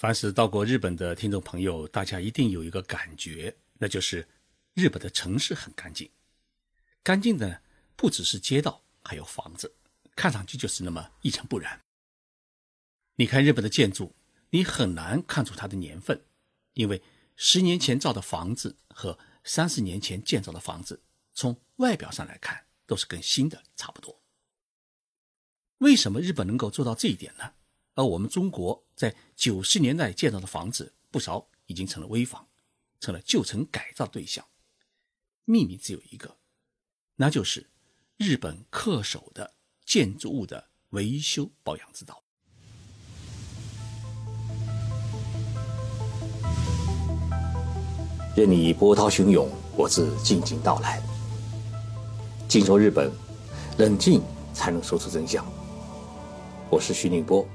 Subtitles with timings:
[0.00, 4.26] 凡是到过日本的听众朋友，大家一定有一个感觉，那就是
[4.72, 6.10] 日本的城市很干净。
[7.02, 7.60] 干净的，
[7.96, 9.70] 不只是街道，还有房子，
[10.16, 11.78] 看上去就是那么一尘不染。
[13.16, 14.14] 你看日本的建筑，
[14.48, 16.18] 你很难看出它的年份，
[16.72, 17.02] 因为
[17.36, 21.02] 十年前造的房子和三十年前建造的房子，
[21.34, 24.18] 从外表上来看都是跟新的差不多。
[25.76, 27.52] 为什么日本能够做到这一点呢？
[27.96, 32.46] 而我们中国在九十年代建造的房子，不少已经成了危房，
[33.00, 34.44] 成了旧城改造对象。
[35.46, 36.36] 秘密只有一个，
[37.16, 37.70] 那就是
[38.18, 39.54] 日本恪守的
[39.86, 42.22] 建筑物的维修保养之道。
[48.36, 51.02] 任你波涛汹涌，我自静静到来。
[52.46, 53.10] 静说日本，
[53.78, 54.20] 冷静
[54.52, 55.42] 才能说出真相。
[56.68, 57.48] 我是徐宁波。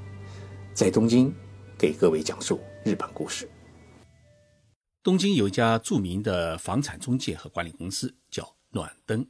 [0.76, 1.34] 在东京，
[1.78, 3.50] 给各位讲述日本故事。
[5.02, 9.26] 东京有一家著名的房产中介和管理公司，叫暖灯。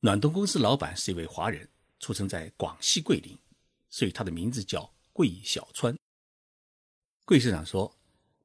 [0.00, 3.38] 暖灯公司老板是一位华人，出生在广西桂林，
[3.88, 5.96] 所以他的名字叫桂小川。
[7.24, 7.96] 桂社长说：“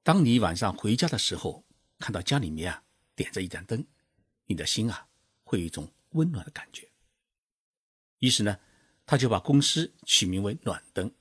[0.03, 1.65] 当你晚上回家的时候，
[1.97, 2.83] 看到家里面啊
[3.15, 3.83] 点着一盏灯，
[4.45, 5.07] 你的心啊
[5.43, 6.87] 会有一种温暖的感觉。”
[8.21, 8.59] 于是呢，
[9.07, 11.11] 他就把公司取名为暖灯。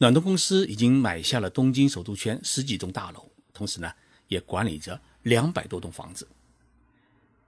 [0.00, 3.94] 暖东公司已经买下了东京首都圈十几栋大楼，同时呢，
[4.28, 6.26] 也管理着两百多栋房子。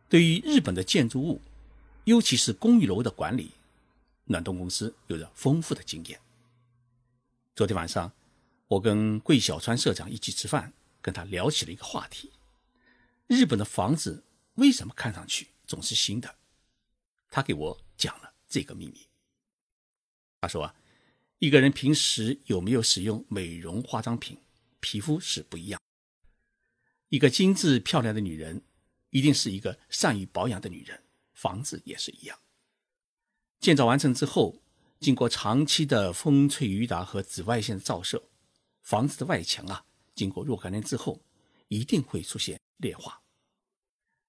[0.07, 1.41] 对于日本的建筑物，
[2.05, 3.53] 尤其是公寓楼的管理，
[4.27, 6.21] 暖东公司有着丰富的经验。
[7.57, 8.13] 昨天晚上，
[8.69, 12.31] 我跟桂小川社长一起吃饭，跟他聊起了一个话题：
[13.29, 14.23] 日本的房子
[14.57, 16.35] 为什么看上去总是新的？
[17.31, 19.07] 他给我讲了这个秘密。
[20.43, 20.75] 他说啊。
[21.43, 24.39] 一个人平时有没有使用美容化妆品，
[24.79, 25.81] 皮肤是不一样。
[27.09, 28.63] 一个精致漂亮的女人，
[29.11, 31.03] 一定是一个善于保养的女人。
[31.33, 32.39] 房子也是一样，
[33.59, 34.63] 建造完成之后，
[35.01, 38.23] 经过长期的风吹雨打和紫外线的照射，
[38.81, 41.25] 房子的外墙啊，经过若干年之后，
[41.67, 43.21] 一定会出现裂化。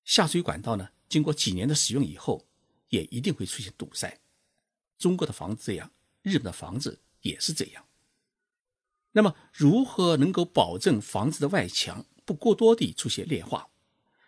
[0.03, 2.47] 下水管道呢，经过几年的使用以后，
[2.89, 4.19] 也一定会出现堵塞。
[4.97, 5.91] 中国的房子这样。
[6.23, 7.83] 日本的房子也是这样。
[9.11, 13.67] 那么，如何能够保证房子的外墙不过多地出现裂化？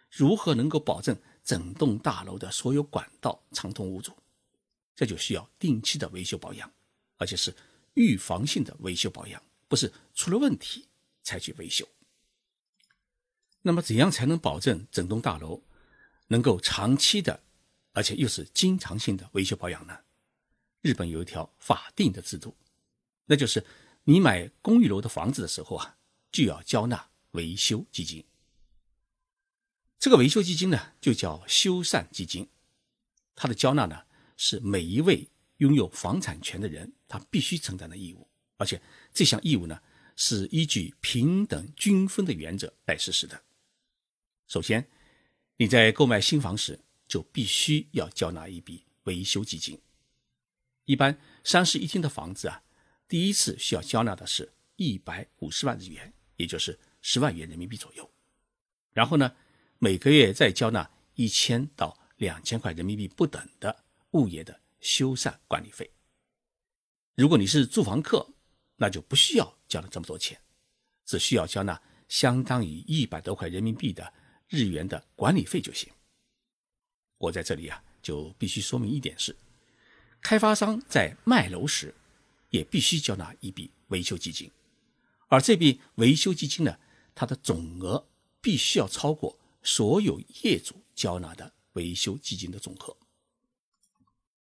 [0.10, 4.16] 如何能够保证整栋大楼的所有管道畅通无阻？
[4.96, 6.72] 这就需要定期的维修保养，
[7.18, 7.54] 而且是
[7.96, 10.88] 预防性的维修保养，不是出了问题
[11.22, 11.88] 才去维修。
[13.62, 15.62] 那么，怎样才能保证整栋大楼
[16.28, 17.42] 能够长期的，
[17.92, 20.00] 而且又是经常性的维修保养呢？
[20.82, 22.56] 日本有一条法定的制度，
[23.26, 23.66] 那就是
[24.04, 25.98] 你买公寓楼的房子的时候啊，
[26.32, 28.24] 就要交纳维修基金。
[29.98, 32.48] 这个维修基金呢，就叫修缮基金。
[33.36, 34.04] 它的交纳呢，
[34.38, 35.28] 是每一位
[35.58, 38.28] 拥有房产权的人他必须承担的义务，
[38.58, 38.82] 而且
[39.14, 39.82] 这项义务呢，
[40.16, 43.44] 是依据平等均分的原则来实施的。
[44.48, 44.88] 首先，
[45.58, 49.82] 你在购买新房时，就必须要交纳一笔维修基金。
[50.84, 52.64] 一般三室一厅的房子啊，
[53.08, 58.10] 第一次需要交纳的是一百五十万日元，也就是十万元人民币左右。
[58.94, 59.36] 然后呢，
[59.78, 65.90] 每个月再交纳一千到两千块人民币不等的物业的修缮管理费。
[67.16, 68.28] 如果你是住房客，
[68.78, 70.40] 那就不需要交了这么多钱，
[71.06, 74.14] 只需要交纳相当于一百多块人民币的
[74.50, 75.92] 日元的管理费就行。
[77.18, 79.36] 我在这里啊，就必须说明一点是。
[80.22, 81.94] 开发商在卖楼时，
[82.56, 84.50] 也必须交纳一笔维修基金，
[85.28, 86.80] 而这笔维修基金呢，
[87.14, 88.08] 它的总额
[88.40, 92.96] 必须要超过所有业主交纳的维修基金的总和。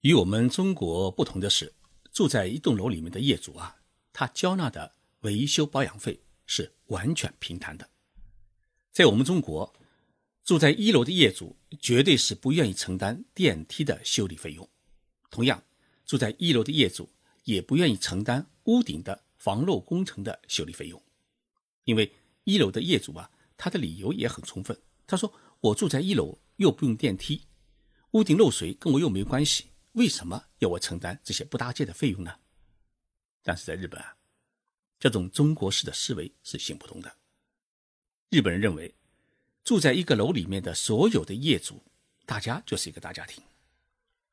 [0.01, 1.75] 与我们中国不同的是，
[2.11, 3.77] 住在一栋楼里面的业主啊，
[4.11, 7.91] 他交纳的维修保养费是完全平摊的。
[8.91, 9.75] 在我们中国，
[10.45, 14.67] 住在一楼的业主绝对是不愿意承担电梯的修理费用，
[15.31, 15.63] 同样。
[16.07, 17.07] 住在一楼的业主
[17.49, 21.03] 也不愿意承担屋顶的防漏工程的修理费用，
[21.85, 22.13] 因为
[22.45, 24.79] 一楼的业主啊，他的理由也很充分。
[25.07, 27.47] 他说：“我住在一楼，又不用电梯，
[28.11, 32.39] 屋顶漏水跟我又没关系，为什么要我承担这些不搭界的费用呢？”
[33.43, 34.15] 但是在日本啊，
[35.01, 37.17] 这种中国式的思维是行不通的。
[38.29, 38.95] 日本人认为，
[39.65, 41.83] 住在一个楼里面的所有的业主，
[42.27, 43.43] 大家就是一个大家庭，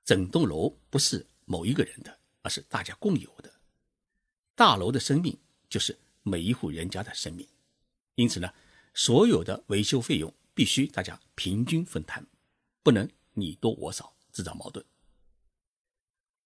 [0.04, 1.26] 整栋楼不是。
[1.48, 3.52] 某一个人的，而是大家共有的。
[4.54, 5.36] 大楼的生命
[5.68, 7.46] 就是每一户人家的生命。
[8.14, 8.54] 因此呢，
[8.94, 12.24] 所有的维修费用必须大家平均分摊，
[12.84, 14.86] 不能你多我少，制造矛盾。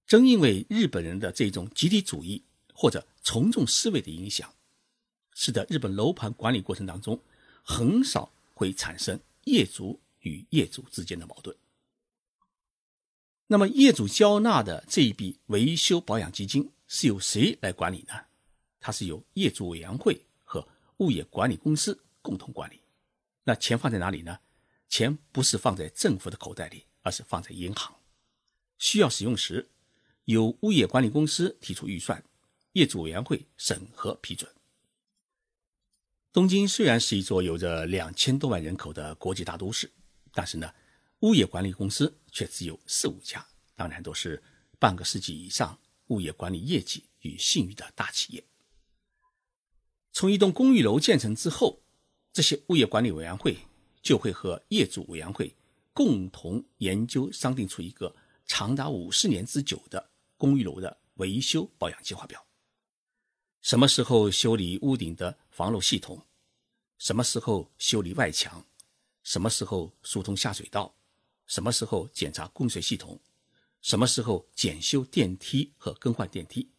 [0.08, 4.56] 正因为日本人的这种集体主义或者从众思维的影响，
[5.34, 7.22] 使得日本楼盘管理过程当中
[7.62, 11.54] 很少会产生业主与业主之间的矛盾。
[13.52, 18.14] 那么，业主交纳的这一笔维修保养基金是由谁来管理呢？
[18.80, 20.64] 它是由业主委员会和
[20.98, 22.80] 物业管理公司共同管理。
[23.44, 24.38] 那钱放在哪里呢？
[24.88, 27.92] 钱不是放在政府的口袋里，而是放在银行。
[28.78, 29.68] 需要使用时。
[30.26, 32.24] 由物业管理公司提出预算，
[32.74, 34.48] 业主委员会审核批准。
[36.32, 39.90] 东京虽然是一座有着两千多万人口的国际大都市，
[40.32, 40.72] 但是呢，
[41.22, 43.46] 物业管理公司却只有四五家，
[43.76, 44.42] 当然都是
[44.78, 45.78] 半个世纪以上
[46.08, 48.44] 物业管理业绩与信誉的大企业。
[50.12, 51.82] 从一栋公寓楼建成之后，
[52.32, 53.58] 这些物业管理委员会
[54.02, 55.56] 就会和业主委员会
[55.94, 60.10] 共同研究商定出一个长达五十年之久的。
[60.38, 62.42] 公寓楼的维修保养计划表，
[63.62, 66.26] 什么时候修理屋顶的防漏系统？
[66.98, 68.66] 什么时候修理外墙？
[69.22, 70.96] 什么时候疏通下水道？
[71.50, 73.20] 什么时候检查供水系统？
[73.82, 76.70] 什么时候检修电梯和更换电梯？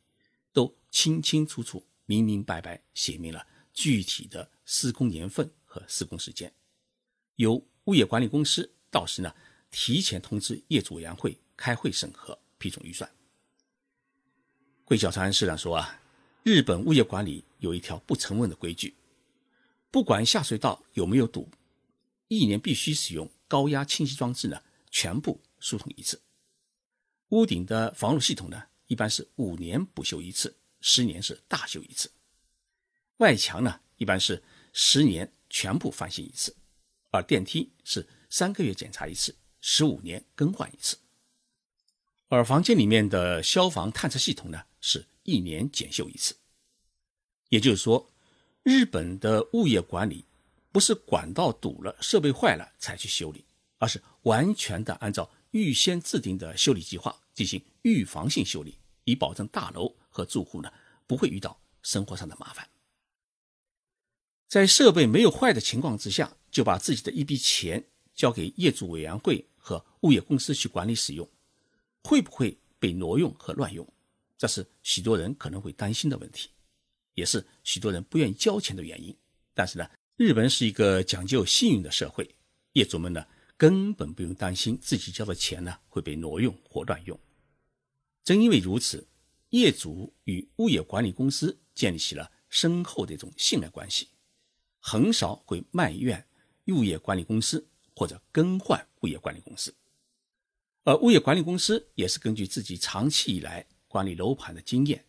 [0.53, 3.45] 都清清楚楚、明明白白写明了
[3.75, 6.53] 具体的施工年份和施工时间，
[7.35, 9.35] 由物业管理公司到时呢
[9.73, 13.11] 提前通知业主委员会开会审核批准预算。
[14.85, 16.01] 桂小川市长说：“啊，
[16.45, 18.95] 日本物业管理有一条不成文的规矩，
[19.91, 21.49] 不管下水道有没有堵，
[22.31, 26.23] 一年必须使用高压清洗装置呢，全部疏通一次。
[27.31, 32.11] 屋顶的防漏系统呢，一般是五年补修一次，十年是大修一次。
[33.17, 34.41] 外墙呢，一般是
[34.73, 36.57] 十年全部翻新一次，
[37.11, 40.97] 而电梯是三个月检查一次，十五年更换一次。
[42.29, 46.35] 而房间里面的消防探测系统呢？”是一年检修一次，
[47.51, 48.11] 也就是说，
[48.63, 50.25] 日本的物业管理
[50.73, 53.45] 不是管道堵了、设备坏了才去修理，
[53.79, 60.73] 而是完全的按照预先制定的修理计划进行预防性修理，以保证大楼和住户呢
[61.07, 62.69] 不会遇到生活上的麻烦。
[64.49, 67.85] 在设备没有坏的情况之下，就把自己的一笔钱
[68.15, 71.29] 交给业主委员会和物业公司去管理使用，
[72.03, 73.87] 会不会被挪用和乱用？
[74.37, 76.49] 这是许多人可能会担心的问题，
[77.15, 79.17] 也是许多人不愿意交钱的原因。
[79.53, 79.89] 但是呢，
[80.21, 82.29] 日本是一个讲究信用的社会，
[82.73, 83.25] 业主们呢
[83.57, 87.19] 根本不用担心自己交的钱呢会被挪用或乱用。
[88.23, 89.09] 正因为如此，
[89.49, 94.09] 业主与物业管理公司建立起了深厚的一种信赖关系，
[94.79, 96.23] 很少会埋怨
[96.67, 97.67] 物业管理公司
[97.97, 99.75] 或者更换物业管理公司。
[100.85, 103.67] 而物业管理公司也是根据自己长期以来。
[103.89, 105.03] 管理楼盘的经验，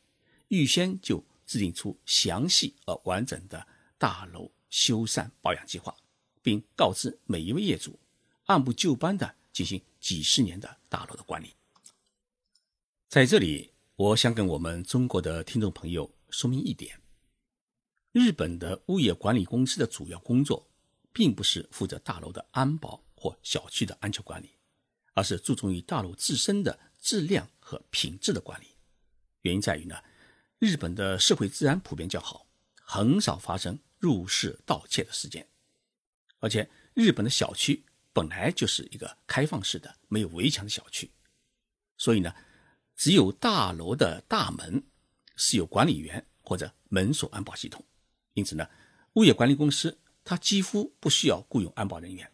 [0.48, 3.68] 预先就制定出详细而完整的
[4.02, 5.96] 大楼修缮保养计划，
[6.42, 8.00] 并告知每一位业主，
[8.46, 11.54] 按部就班的进行几十年的大楼的管理。
[13.08, 17.00] 在这里，我想跟我们中国的听众朋友说明一点：
[18.12, 20.68] 日本的物业管理公司的主要工作，
[21.14, 24.50] 并不是负责大楼的安保或小区的安全管理，
[25.14, 28.66] 而是注重于大楼自身的质量和品质的管理。
[29.42, 30.04] 原因在于呢，
[30.58, 32.48] 日本的社会治安普遍较好，
[32.82, 35.48] 很少发生入室盗窃的事件，
[36.40, 41.10] 而且日本的小区本来就是一个开放式的、没有围墙的小区，
[41.98, 42.36] 所以呢，
[42.98, 44.84] 只有大楼的大门
[45.38, 47.86] 是有管理员或者门锁安保系统，
[48.34, 48.68] 因此呢，
[49.14, 52.30] 物业管理公司它几乎不需要雇佣安保人员，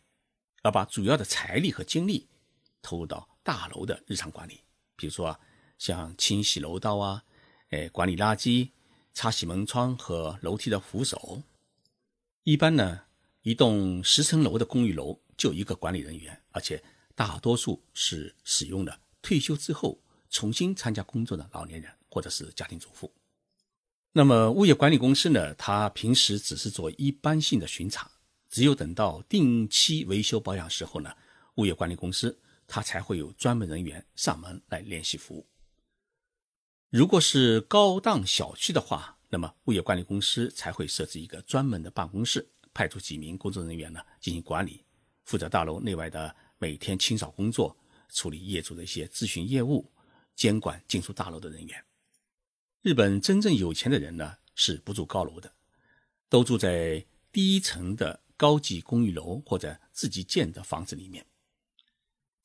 [0.64, 2.28] 而把主要的财力和精力
[2.82, 4.64] 投入到大楼的日常管理，
[4.96, 5.40] 比如说啊。
[5.78, 7.24] 像清洗楼道啊，
[7.70, 8.72] 哎，管理垃圾、
[9.14, 11.44] 擦洗门窗和楼梯的扶手。
[12.48, 13.02] 一般呢，
[13.42, 16.82] 一栋十层楼的公寓楼就一个管理人员，而且
[17.14, 23.14] 大多数是使用的退休之后重新参加工作的老年人或者是家庭主妇。
[24.14, 28.10] 那么物业管理公司呢，他平时只是做一般性的巡查，
[28.50, 31.14] 只有等到定期维修保养时候呢，
[31.56, 35.46] 物业管理公司他才会有专门人员上门来联系服务。
[36.90, 44.84] 如果是高档小区的话，那么物业管理公司才会设置一个专门的办公室，派出几名工作人员呢进行管理，
[45.26, 47.76] 负责大楼内外的每天清扫工作，
[48.10, 49.92] 处理业主的一些咨询业务，
[50.36, 51.84] 监管进出大楼的人员。
[52.82, 55.52] 日本真正有钱的人呢，是不住高楼的，
[56.30, 61.26] 都住在低层的高级公寓楼或者自己建的房子里面。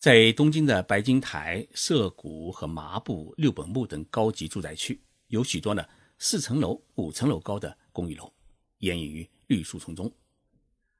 [0.00, 5.86] 在东京的白金台、涩谷和麻布、六本木等高级住宅区，有许多呢
[6.24, 8.32] 四层楼、五层楼高的公寓楼，
[8.78, 10.10] 掩映于绿树丛中。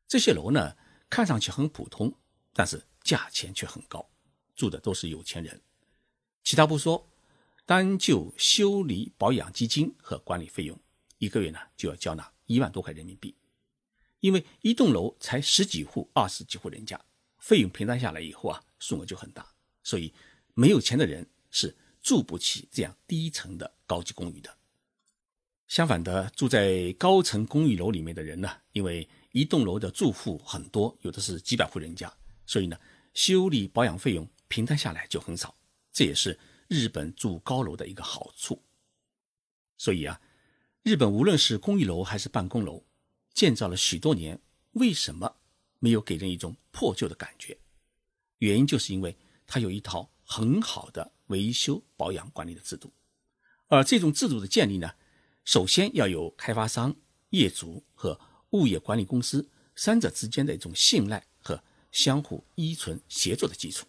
[0.09, 0.76] 这些楼呢，
[1.09, 2.12] 看上去很普通，
[2.52, 4.05] 但是价钱却很高，
[4.57, 5.62] 住的都是有钱人。
[6.43, 7.09] 其他不说，
[7.64, 10.76] 单就修理保养基金和管理费用，
[11.19, 13.33] 一个月呢就要交纳一万多块人民币。
[14.19, 17.00] 因为一栋楼才十几户、二十几户人家，
[17.38, 18.61] 费用平摊下来以后啊。
[18.81, 20.12] 数额就很大，所以
[20.55, 24.59] 没有钱的人是住不起这样低层的高级公寓的。
[25.73, 32.12] 相反的，住在高层公寓楼里面的人呢，因为一栋楼的住户很多，有的是几百户人家，
[32.45, 32.79] 所以呢，
[33.14, 35.57] 修理保养费用平摊下来就很少。
[35.91, 36.38] 这也是
[36.69, 38.62] 日本住高楼的一个好处。
[39.79, 40.21] 所以啊，
[40.83, 42.85] 日本无论是公寓楼还是办公楼，
[43.33, 44.38] 建造了许多年，
[44.73, 45.37] 为什么
[45.79, 47.57] 没有给人一种破旧的感觉？
[48.41, 52.93] 原因就是因为它有一套很好的维修保养管理的制度，
[53.69, 54.93] 而这种制度的建立呢，
[55.44, 56.94] 首先要有开发商、
[57.30, 58.18] 业主和
[58.50, 63.87] 物业管理公司三者之间的一种信赖和相互依存协作的基础。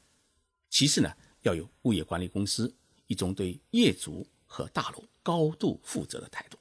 [0.70, 2.74] 其次呢，要有物业管理公司
[3.08, 6.58] 一种对业主和大楼高度负责的态度。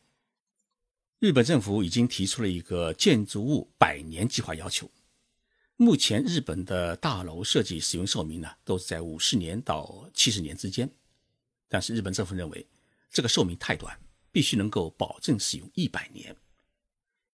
[1.18, 4.90] 日本政府已经提出了一个建筑物百年计划要求。
[5.76, 10.90] 目前日本的大楼设计使用寿命呢，都是在五十年到七十年之间。
[11.68, 12.66] 但是日本政府认为
[13.10, 13.98] 这个寿命太短，
[14.32, 16.34] 必须能够保证使用一百年。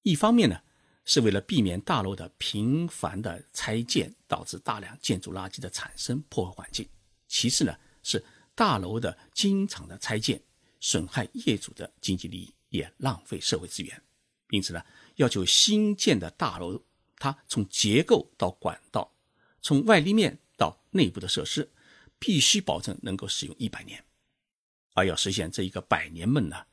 [0.03, 0.61] 一方面呢，
[1.05, 6.85] 是为了避免大楼的频繁的拆建导致大量建筑垃圾的产生破坏环境；
[7.29, 8.23] 其次呢，是
[8.55, 10.43] 大楼的经常的拆建
[10.81, 14.03] 损害业主的经济利益，也浪费社会资源。
[14.51, 14.85] 因此呢，
[15.17, 16.85] 要求新建的大楼。
[17.21, 19.13] 它从结构到管道，
[19.61, 21.69] 从外立面到内部的设施，
[22.17, 24.05] 必须保证能够使用一百年。
[24.95, 26.65] 而要实现这一个百年梦呢，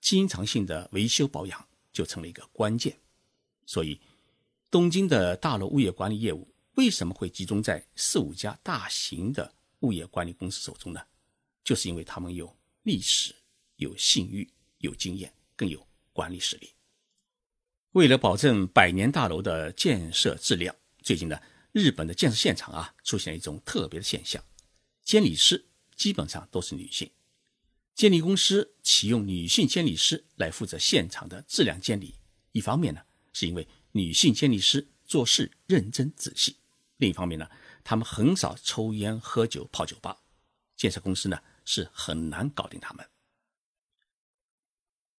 [0.00, 2.98] 经常性的维修保养就成了一个关键。
[3.66, 4.00] 所以，
[4.70, 11.00] 东京的大楼物业管理业务为什么会集中在四五家大型的物业管理公司手中呢？
[11.62, 13.34] 就是因为他们有历史、
[13.76, 16.70] 有信誉、有经验，更有管理实力。
[17.92, 21.40] 为了保证百年大楼的建设质量，最近呢，
[21.72, 24.42] 日本的建设现场啊出现了一种特别的现象：
[25.02, 25.66] 监理师
[25.96, 27.10] 基本上都是女性。
[28.00, 32.14] 监理公司启用女性监理师来负责现场的质量监理，
[32.52, 33.02] 一方面呢，
[33.34, 36.54] 是因为女性监理师做事认真仔细；
[36.96, 37.46] 另一方面呢，
[37.84, 40.16] 他们很少抽烟喝酒泡酒吧，
[40.78, 43.06] 建设公司呢是很难搞定他们。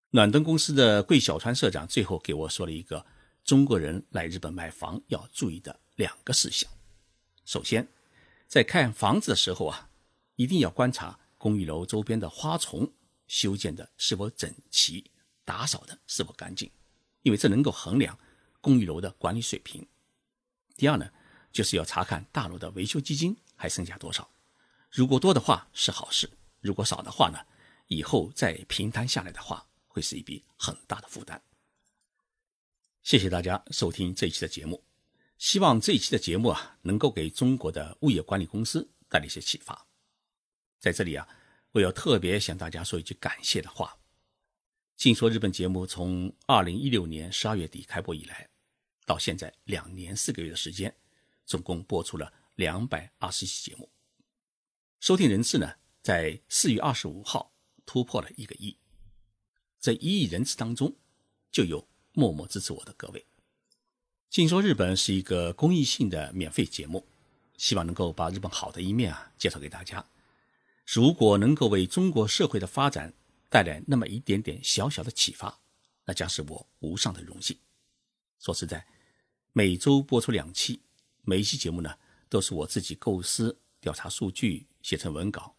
[0.09, 3.05] 暖灯公司的桂小川社长最后给我说了一个
[3.43, 6.67] 中国人来日本买房要注意的两个事项。
[7.45, 7.87] 首先，
[8.47, 9.91] 在看房子的时候啊，
[10.35, 12.93] 一定要观察公寓楼周边的花丛
[13.25, 15.09] 修建的是否整齐，
[15.43, 16.69] 打扫的是否干净，
[17.23, 18.15] 因为这能够衡量
[18.61, 19.83] 公寓楼的管理水平。
[20.77, 21.09] 第二呢，
[21.51, 24.29] 就是要查看大楼的维修基金还剩下多少，
[24.91, 26.29] 如果多的话是好事，
[26.59, 27.39] 如果少的话呢，
[27.87, 29.65] 以后再平摊下来的话。
[29.93, 31.43] 会是一笔很大的负担。
[33.03, 34.85] 谢谢大家收听这一期的节目，
[35.37, 39.90] 希望这一期的节目啊，能够给中国的物业管理公司带来一些启发。
[40.81, 41.27] 在这里啊，
[41.73, 43.95] 我要特别向大家说一句感谢的话。
[44.97, 48.49] 静说日本节目从二零一六年十二月底开播以来，
[49.05, 50.93] 到现在两年四个月的时间，
[51.45, 53.87] 总共播出了两百二十期节目，
[54.99, 55.71] 收听人次呢，
[56.01, 57.53] 在四月二十五号
[57.85, 58.75] 突破了一个亿。
[59.79, 60.95] 这一亿人次当中，
[61.51, 63.23] 就有默默支持我的各位。
[64.31, 67.05] 静说日本是一个公益性的免费节目，
[67.57, 70.03] 希望能够把日本好的一面啊介绍给大家。
[70.85, 73.13] 如果能够为中国社会的发展
[73.49, 75.59] 带来那么一点点小小的启发，
[76.05, 77.57] 那将是我无上的荣幸。
[78.39, 78.85] 说实在，
[79.53, 80.81] 每周播出两期，
[81.23, 81.93] 每一期节目呢
[82.27, 85.55] 都是我自己构思、调查数据、写成文稿。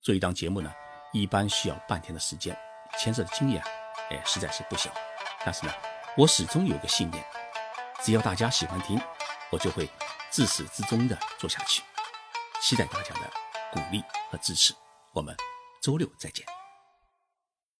[0.00, 0.72] 做一档节目呢，
[1.12, 2.56] 一般需要半天的时间。
[2.98, 3.62] 牵涉的经验，
[4.10, 4.92] 哎，实在是不小。
[5.44, 5.72] 但是呢，
[6.16, 7.24] 我始终有个信念，
[8.02, 8.98] 只要大家喜欢听，
[9.50, 9.88] 我就会
[10.30, 11.82] 自始至终的做下去。
[12.62, 13.30] 期待大家的
[13.72, 14.74] 鼓励和支持。
[15.12, 15.34] 我们
[15.80, 16.57] 周六再见。